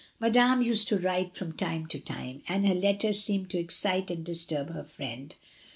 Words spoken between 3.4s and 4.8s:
to excite and disturb